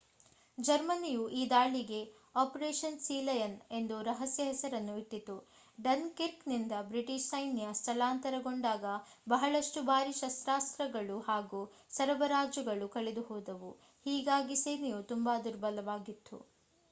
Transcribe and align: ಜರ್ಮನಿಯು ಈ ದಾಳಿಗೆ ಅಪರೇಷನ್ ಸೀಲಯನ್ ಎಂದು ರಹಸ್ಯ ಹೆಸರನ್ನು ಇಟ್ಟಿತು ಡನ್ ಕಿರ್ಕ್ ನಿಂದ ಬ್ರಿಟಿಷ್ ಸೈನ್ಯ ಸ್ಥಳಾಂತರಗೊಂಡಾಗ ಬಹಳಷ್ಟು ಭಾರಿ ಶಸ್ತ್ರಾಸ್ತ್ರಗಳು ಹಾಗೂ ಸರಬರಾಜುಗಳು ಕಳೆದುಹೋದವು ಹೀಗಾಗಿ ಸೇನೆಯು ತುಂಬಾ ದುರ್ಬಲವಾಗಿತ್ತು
ಜರ್ಮನಿಯು 0.57 1.23
ಈ 1.31 1.49
ದಾಳಿಗೆ 1.49 1.99
ಅಪರೇಷನ್ 2.35 2.97
ಸೀಲಯನ್ 2.99 3.57
ಎಂದು 3.71 3.97
ರಹಸ್ಯ 4.07 4.45
ಹೆಸರನ್ನು 4.45 4.93
ಇಟ್ಟಿತು 4.97 5.35
ಡನ್ 5.79 6.07
ಕಿರ್ಕ್ 6.17 6.47
ನಿಂದ 6.47 6.79
ಬ್ರಿಟಿಷ್ 6.87 7.27
ಸೈನ್ಯ 7.27 7.67
ಸ್ಥಳಾಂತರಗೊಂಡಾಗ 7.79 8.95
ಬಹಳಷ್ಟು 9.27 9.83
ಭಾರಿ 9.89 10.15
ಶಸ್ತ್ರಾಸ್ತ್ರಗಳು 10.21 11.17
ಹಾಗೂ 11.29 11.61
ಸರಬರಾಜುಗಳು 11.91 12.87
ಕಳೆದುಹೋದವು 12.95 13.71
ಹೀಗಾಗಿ 14.05 14.57
ಸೇನೆಯು 14.63 15.01
ತುಂಬಾ 15.11 15.35
ದುರ್ಬಲವಾಗಿತ್ತು 15.45 16.39